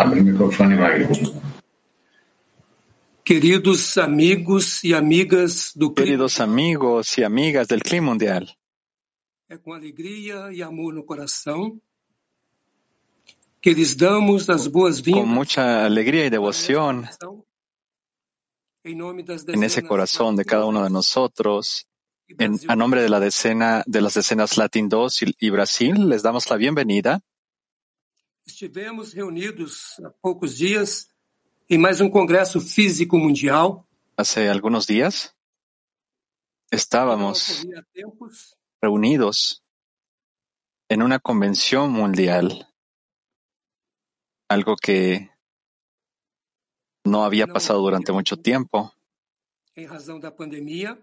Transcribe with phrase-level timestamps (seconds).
[0.00, 1.08] Abre o microfone, Magno.
[3.22, 8.46] Queridos amigos e amigas do Clima, Queridos amigos y amigas del Clima Mundial,
[9.46, 11.78] é com alegria e amor no coração
[13.60, 17.06] que lhes damos as con boas-vindas mucha alegría y devoción
[18.82, 18.98] em
[19.48, 21.86] en ese corazón de cada uno de nosotros,
[22.26, 26.22] en, a nombre de la decena de las decenas Latin 2 y, y Brasil, les
[26.22, 27.20] damos la bienvenida.
[28.50, 31.08] Estivemos reunidos há poucos dias
[31.68, 33.86] em mais um congresso físico mundial.
[34.16, 35.36] Hace algunos días
[36.68, 37.64] estábamos
[38.82, 39.62] reunidos
[40.88, 42.68] en una convención mundial,
[44.48, 45.30] algo que
[47.04, 48.92] no había pasado durante mucho tiempo.
[49.76, 50.98] em.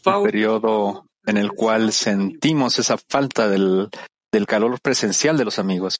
[0.02, 3.88] falta periodo en el cual sentimos esa falta del,
[4.32, 5.98] del calor presencial de los amigos.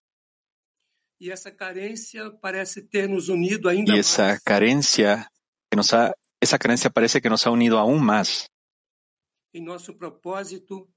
[1.19, 1.33] E
[2.41, 5.33] parece ter nos unido ainda y esa carencia
[5.71, 8.51] que nos ha, esa carencia parece que nos ha unido aún más.
[9.53, 10.89] Em nosso propósito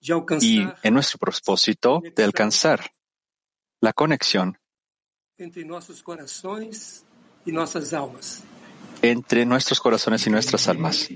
[0.00, 2.90] de y alcançar en nuestro propósito de alcanzar
[3.80, 4.58] la conexión.
[5.38, 7.04] Entre nossos corações
[7.46, 8.42] e nossas almas.
[9.02, 11.08] Entre nuestros corazones y nuestras almas.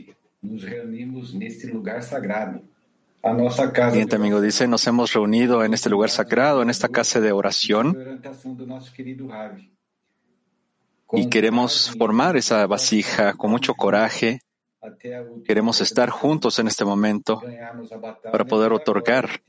[3.90, 8.20] Siguiente amigo dice, nos hemos reunido en este lugar sagrado, en esta casa de oración,
[11.12, 14.40] y queremos formar esa vasija con mucho coraje.
[15.44, 17.40] Queremos estar juntos en este momento
[18.32, 19.42] para poder otorgar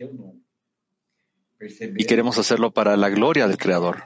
[1.98, 4.04] y queremos hacerlo para la gloria del Creador.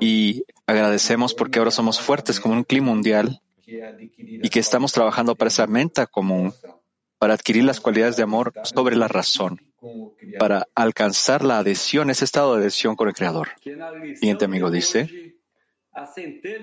[0.00, 3.40] Y agradecemos porque ahora somos fuertes como un clima mundial
[4.44, 6.52] y que estamos trabajando para esa meta común,
[7.18, 9.60] para adquirir las cualidades de amor sobre la razón,
[10.38, 13.48] para alcanzar la adhesión, ese estado de adhesión con el Creador.
[14.16, 15.36] Siguiente amigo dice,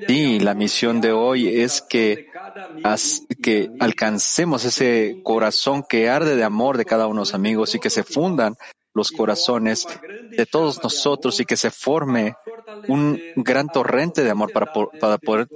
[0.07, 2.27] sí, la misión de hoy es que,
[2.83, 7.73] as- que alcancemos ese corazón que arde de amor de cada uno de los amigos
[7.75, 8.55] y que se fundan
[8.93, 9.85] los corazones
[10.35, 12.35] de todos nosotros y que se forme
[12.87, 15.47] un gran torrente de amor para, po- para poder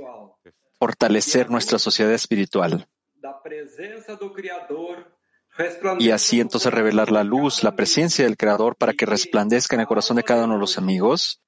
[0.79, 2.87] fortalecer nuestra sociedad espiritual.
[5.99, 9.87] Y así entonces revelar la luz, la presencia del Creador para que resplandezca en el
[9.87, 11.41] corazón de cada uno de los amigos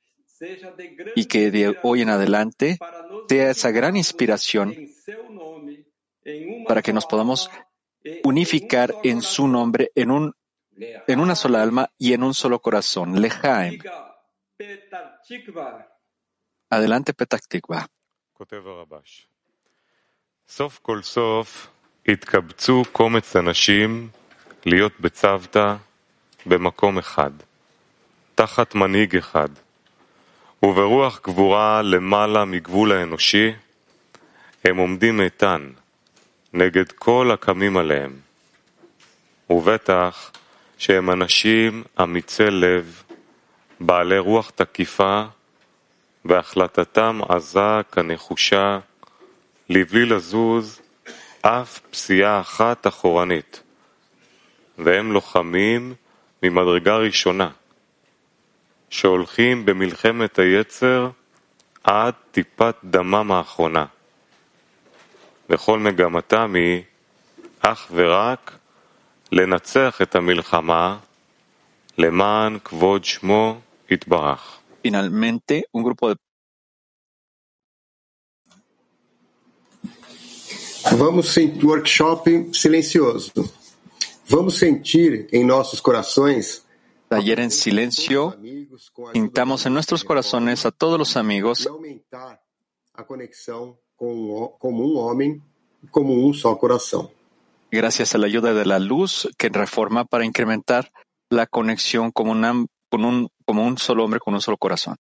[1.16, 2.78] y que de hoy en adelante
[3.28, 4.76] sea esa gran inspiración
[6.68, 7.50] para que nos podamos
[8.24, 10.34] unificar en su nombre, en, un,
[11.08, 13.22] en una sola alma y en un solo corazón.
[13.22, 13.80] Lejaim.
[16.70, 17.86] Adelante, Petak Tikva.
[18.34, 19.28] כותב הרבש.
[20.48, 21.68] סוף כל סוף
[22.08, 24.10] התקבצו קומץ אנשים
[24.66, 25.76] להיות בצוותא
[26.46, 27.32] במקום אחד,
[28.36, 29.50] תחת מנהיג אחד,
[30.64, 33.52] וברוח גבורה למעלה מגבול האנושי,
[34.64, 35.72] הם עומדים איתן
[36.54, 38.20] נגד כל הקמים עליהם.
[39.50, 40.32] ובטח
[40.78, 43.04] שהם אנשים אמיצי לב,
[43.80, 45.24] בעלי רוח תקיפה,
[46.26, 48.80] והחלטתם עזה כנחושה,
[49.70, 50.82] לבלי לזוז
[51.42, 53.62] אף פסיעה אחת אחורנית.
[54.78, 55.94] והם לוחמים
[56.44, 57.50] ממדרגה ראשונה,
[58.90, 61.10] שהולכים במלחמת היצר
[61.84, 63.86] עד טיפת דמם האחרונה.
[65.50, 66.84] וכל מגמתם היא
[67.60, 68.52] אך ורק
[74.82, 76.16] Finalmente, un grupo de
[80.98, 83.32] Vamos sem workshop silencioso.
[84.28, 86.66] Vamos sentir em nossos corações
[87.08, 88.36] taller en silencio
[89.14, 92.42] pintamos en nuestros corazones a todos los amigos aumentar
[92.94, 95.42] a conexão com como um homem,
[95.92, 97.12] como um só coração.
[97.76, 100.92] Gracias a la ayuda de la luz que reforma para incrementar
[101.30, 102.34] la conexión como,
[102.90, 104.96] con un, como un solo hombre con un solo corazón.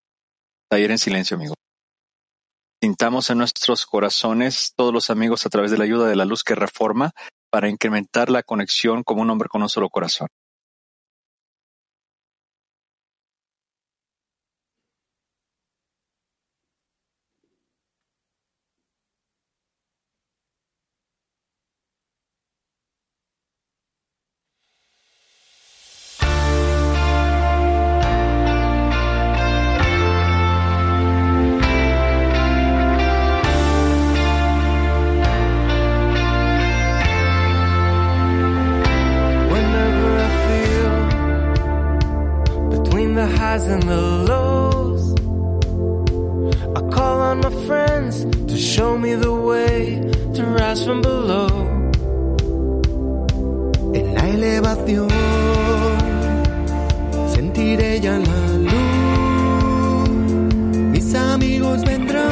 [0.69, 1.55] Taller en silencio, amigo.
[2.81, 6.43] Sintamos en nuestros corazones todos los amigos a través de la ayuda de la luz
[6.43, 7.11] que reforma
[7.49, 10.27] para incrementar la conexión como un hombre con un solo corazón.
[48.55, 49.99] Show me the way
[50.33, 51.47] to rise from below.
[53.93, 55.07] En la elevación
[57.33, 60.09] sentiré ya la luz.
[60.91, 62.31] Mis amigos vendrán,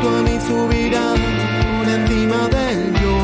[0.00, 1.18] tú a mí subirán
[1.78, 3.16] por encima del yo.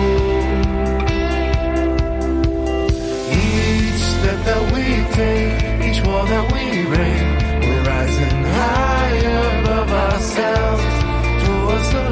[3.32, 4.84] Each step that we
[5.14, 7.22] take, each wall that we break,
[7.62, 10.65] we're rising higher above ourselves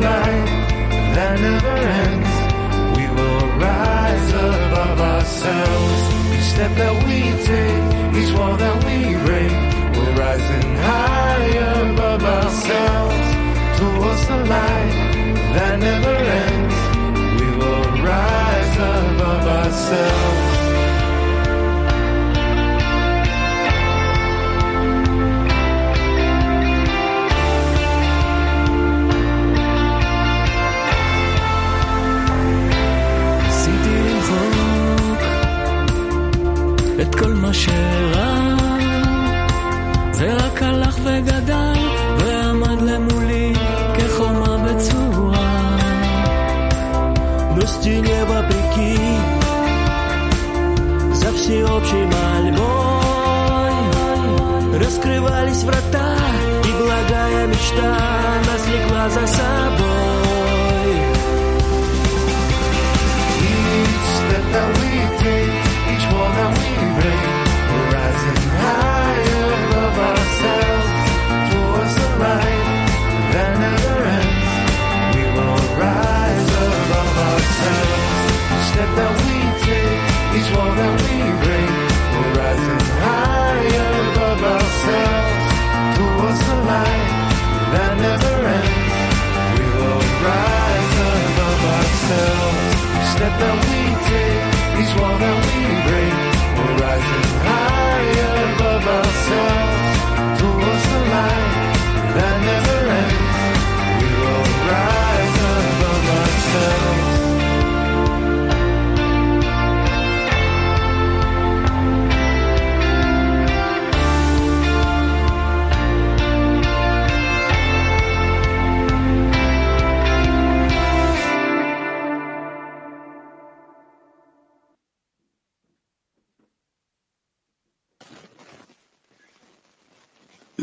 [0.05, 0.49] light
[1.17, 2.33] that never ends.
[2.97, 6.01] We will rise above ourselves.
[6.35, 7.19] Each step that we
[7.51, 7.85] take,
[8.21, 8.97] each wall that we
[9.27, 9.55] break,
[9.97, 13.27] we're rising higher above ourselves
[13.81, 14.95] towards the light
[15.57, 16.79] that never ends.
[17.41, 20.34] We will rise above ourselves.
[37.54, 38.56] שרע
[40.12, 41.80] זה רק הלך ugадал
[42.18, 43.54] ועמד למולי
[43.96, 45.70] כחומה בצורה
[47.56, 48.98] Но стене вопреки
[51.22, 53.74] За всеобщей мольбой
[54.82, 56.16] Раскрывались врата
[56.70, 57.98] И благая мечта
[58.48, 59.93] Нас влекла за собой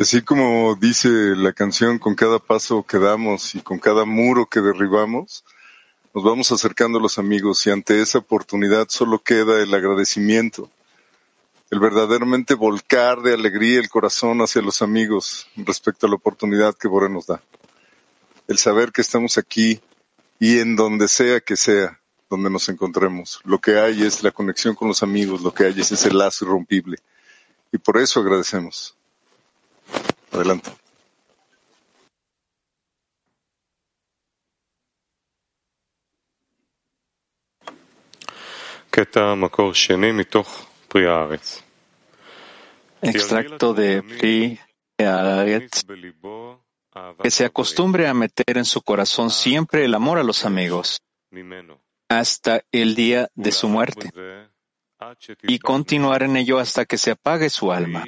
[0.01, 4.59] así como dice la canción, con cada paso que damos y con cada muro que
[4.59, 5.43] derribamos,
[6.13, 10.69] nos vamos acercando a los amigos y ante esa oportunidad solo queda el agradecimiento,
[11.69, 16.87] el verdaderamente volcar de alegría el corazón hacia los amigos respecto a la oportunidad que
[16.87, 17.41] Bore nos da.
[18.47, 19.79] El saber que estamos aquí
[20.39, 23.39] y en donde sea que sea, donde nos encontremos.
[23.43, 26.45] Lo que hay es la conexión con los amigos, lo que hay es ese lazo
[26.45, 26.97] irrompible.
[27.71, 28.95] Y por eso agradecemos.
[30.31, 30.71] Adelante.
[43.01, 44.59] Extracto de Pri
[47.23, 51.01] Que se acostumbre a meter en su corazón siempre el amor a los amigos
[52.09, 54.11] hasta el día de su muerte
[55.43, 58.03] y continuar en ello hasta que se apague su alma.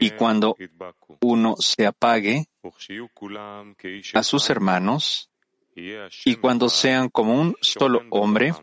[0.00, 0.56] Y cuando
[1.20, 2.46] uno se apague
[4.14, 5.30] a sus hermanos
[5.74, 8.54] y cuando sean como un solo hombre,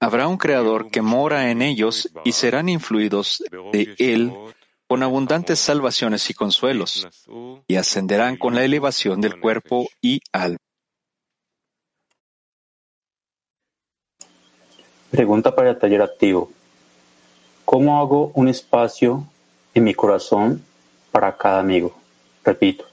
[0.00, 3.42] habrá un creador que mora en ellos y serán influidos
[3.72, 4.32] de él
[4.86, 7.06] con abundantes salvaciones y consuelos,
[7.66, 10.56] y ascenderán con la elevación del cuerpo y alma.
[15.10, 16.50] Pregunta para el taller activo.
[17.66, 19.26] ¿Cómo hago un espacio
[19.77, 20.63] en mi corazón
[21.11, 21.93] para cada amigo?
[22.43, 22.85] Repito,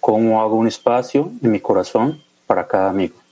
[0.00, 3.22] ¿cómo hago un espacio en mi corazón para cada amigo?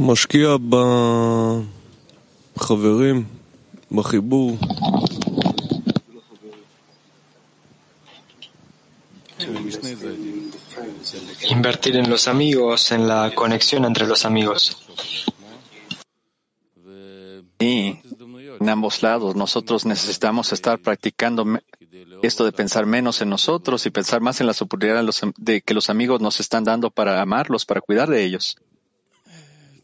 [0.00, 0.56] משקיע
[2.56, 3.24] בחברים,
[3.96, 4.58] בחיבור.
[11.82, 14.60] Invertir en los amigos, en la conexión entre los amigos.
[17.58, 17.76] Y
[18.60, 21.62] en ambos lados nosotros necesitamos estar practicando me-
[22.22, 25.54] esto de pensar menos en nosotros y pensar más en la superioridad de, los- de
[25.66, 28.46] que los amigos nos están dando para amarlos, para cuidar de ellos.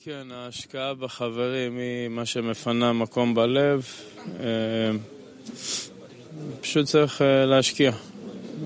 [0.05, 3.87] כן, ההשקעה בחברים היא מה שמפנה מקום בלב.
[4.41, 4.91] אה,
[6.61, 7.93] פשוט צריך אה, להשקיע.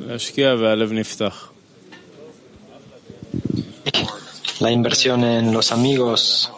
[0.00, 1.51] להשקיע והלב נפתח.
[4.59, 6.51] La inversión en los amigos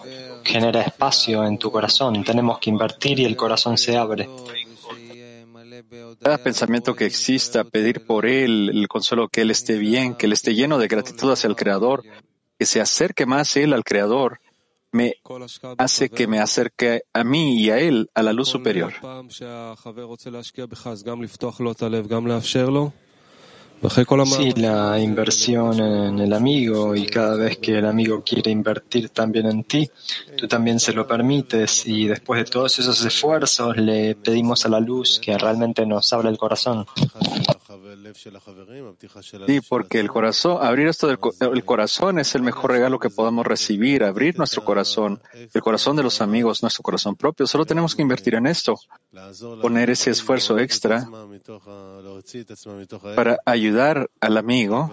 [0.43, 2.23] genera espacio en tu corazón.
[2.23, 4.29] Tenemos que invertir y el corazón se abre.
[6.21, 10.33] Cada pensamiento que exista, pedir por él el consuelo que él esté bien, que él
[10.33, 12.03] esté lleno de gratitud hacia el Creador,
[12.57, 14.39] que se acerque más él al Creador,
[14.91, 15.15] me
[15.77, 18.93] hace que me acerque a mí y a él a la luz superior.
[24.25, 29.47] Sí, la inversión en el amigo y cada vez que el amigo quiere invertir también
[29.47, 29.89] en ti,
[30.37, 34.79] tú también se lo permites y después de todos esos esfuerzos le pedimos a la
[34.79, 36.85] luz que realmente nos abra el corazón.
[39.47, 43.45] Sí, porque el corazón, abrir esto del el corazón es el mejor regalo que podamos
[43.45, 47.47] recibir, abrir nuestro corazón, el corazón de los amigos, nuestro corazón propio.
[47.47, 48.75] Solo tenemos que invertir en esto,
[49.61, 51.07] poner ese esfuerzo extra
[53.15, 54.91] para ayudar al amigo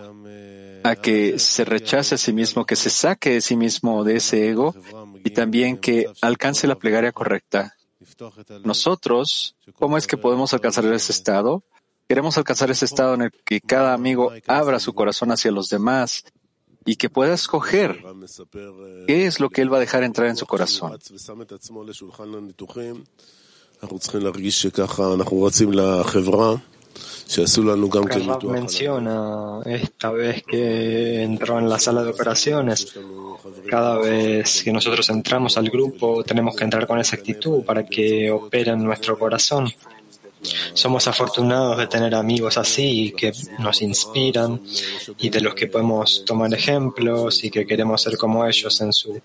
[0.85, 4.49] a que se rechace a sí mismo, que se saque de sí mismo de ese
[4.49, 4.75] ego
[5.25, 7.77] y también que alcance la plegaria correcta.
[8.65, 11.65] Nosotros, ¿cómo es que podemos alcanzar ese estado?
[12.13, 16.27] Queremos alcanzar ese estado en el que cada amigo abra su corazón hacia los demás
[16.85, 18.05] y que pueda escoger
[19.07, 20.99] qué es lo que él va a dejar entrar en su corazón.
[28.27, 32.95] Rav menciona esta vez que entró en la sala de operaciones.
[33.71, 38.31] Cada vez que nosotros entramos al grupo tenemos que entrar con esa actitud para que
[38.31, 39.73] opere en nuestro corazón.
[40.75, 44.61] Somos afortunados de tener amigos así que nos inspiran
[45.19, 49.21] y de los que podemos tomar ejemplos y que queremos ser como ellos en su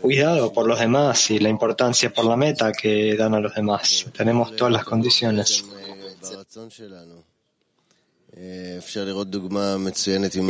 [0.00, 4.06] cuidado por los demás y la importancia por la meta que dan a los demás.
[4.16, 5.64] Tenemos todas las condiciones.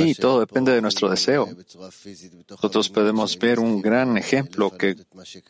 [0.06, 1.48] Y todo depende de nuestro deseo.
[2.50, 4.94] Nosotros podemos ver un gran ejemplo que,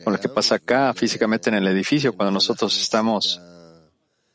[0.05, 3.41] con lo que pasa acá físicamente en el edificio cuando nosotros estamos.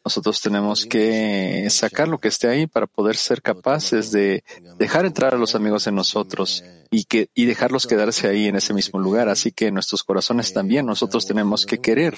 [0.05, 4.43] Nosotros tenemos que sacar lo que esté ahí para poder ser capaces de
[4.77, 8.73] dejar entrar a los amigos en nosotros y que y dejarlos quedarse ahí en ese
[8.73, 9.29] mismo lugar.
[9.29, 12.17] Así que en nuestros corazones también nosotros tenemos que querer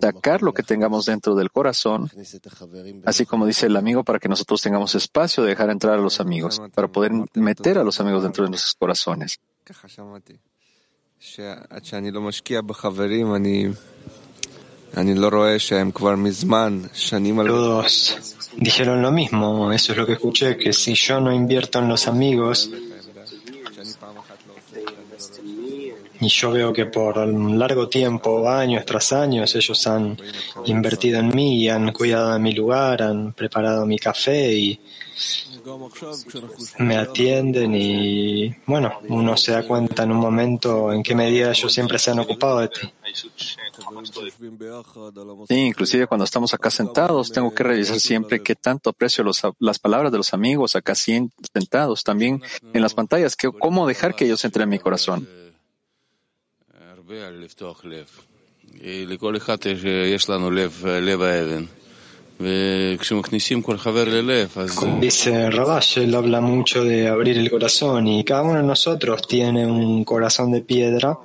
[0.00, 2.10] sacar lo que tengamos dentro del corazón,
[3.04, 6.18] así como dice el amigo, para que nosotros tengamos espacio de dejar entrar a los
[6.18, 9.38] amigos, para poder meter a los amigos dentro de nuestros corazones.
[17.52, 18.18] Todos
[18.56, 22.06] dijeron lo mismo, eso es lo que escuché, que si yo no invierto en los
[22.06, 22.70] amigos
[26.20, 30.16] y yo veo que por un largo tiempo, años tras años, ellos han
[30.66, 34.80] invertido en mí han cuidado de mi lugar, han preparado mi café y
[36.78, 41.72] me atienden y bueno, uno se da cuenta en un momento en qué medida ellos
[41.72, 42.92] siempre se han ocupado de ti.
[45.48, 49.78] Sí, inclusive cuando estamos acá sentados, tengo que revisar siempre qué tanto aprecio los- las
[49.78, 52.42] palabras de los amigos acá sentados, también
[52.72, 55.28] en las pantallas, que, cómo dejar que ellos entren en mi corazón.
[65.00, 69.66] Dice Rabash, él habla mucho de abrir el corazón y cada uno de nosotros tiene
[69.66, 71.16] un corazón de piedra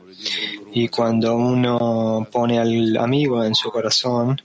[0.73, 4.39] y cuando uno pone al amigo en su corazón,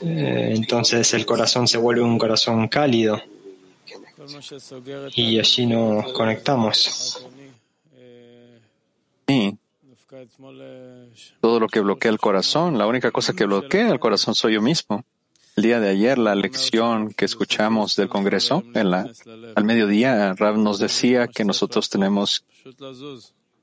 [0.00, 3.20] eh, entonces el corazón se vuelve un corazón cálido
[5.14, 7.26] y allí nos conectamos.
[11.40, 14.62] Todo lo que bloquea el corazón, la única cosa que bloquea el corazón soy yo
[14.62, 15.04] mismo.
[15.54, 21.28] El día de ayer, la lección que escuchamos del Congreso, al mediodía, Rab nos decía
[21.28, 22.44] que nosotros tenemos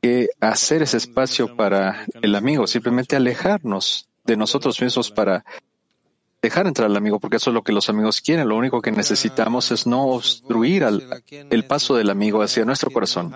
[0.01, 5.43] que hacer ese espacio para el amigo, simplemente alejarnos de nosotros mismos para
[6.41, 8.47] dejar entrar al amigo, porque eso es lo que los amigos quieren.
[8.47, 10.85] Lo único que necesitamos es no obstruir
[11.31, 13.33] el paso del amigo hacia nuestro corazón.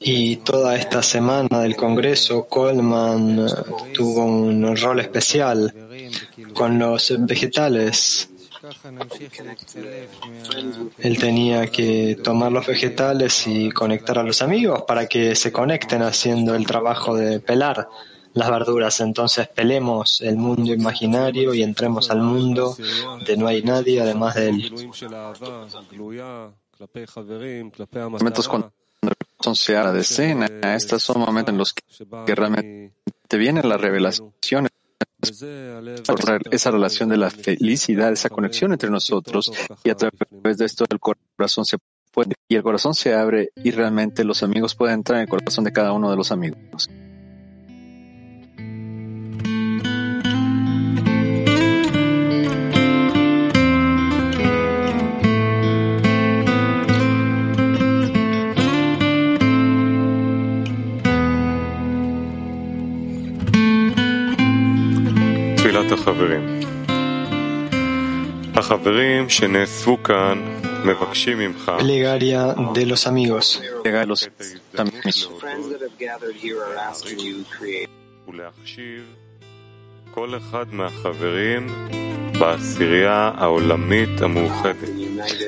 [0.00, 3.52] Y toda esta semana del Congreso, Coleman eh,
[3.94, 5.72] tuvo un rol especial
[6.54, 8.28] con los vegetales.
[10.98, 16.02] Él tenía que tomar los vegetales y conectar a los amigos para que se conecten
[16.02, 17.88] haciendo el trabajo de pelar
[18.34, 19.00] las verduras.
[19.00, 22.76] Entonces pelemos el mundo imaginario y entremos al mundo
[23.26, 24.72] de no hay nadie además de él.
[29.42, 32.92] El corazón se abre de cena, estos son momentos en los que realmente
[33.36, 34.70] vienen las revelaciones
[36.50, 39.52] esa relación de la felicidad, esa conexión entre nosotros
[39.84, 41.78] y a través de esto el corazón se
[42.10, 45.64] puede y el corazón se abre y realmente los amigos pueden entrar en el corazón
[45.64, 46.88] de cada uno de los amigos.
[71.78, 73.62] Plegaria de los amigos.
[74.06, 74.28] Los
[74.78, 75.30] amigos.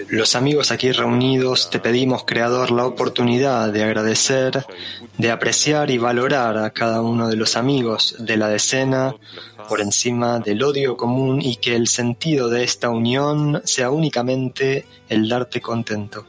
[0.09, 4.64] Los amigos aquí reunidos te pedimos, Creador, la oportunidad de agradecer,
[5.19, 9.14] de apreciar y valorar a cada uno de los amigos de la decena
[9.68, 15.29] por encima del odio común y que el sentido de esta unión sea únicamente el
[15.29, 16.27] darte contento.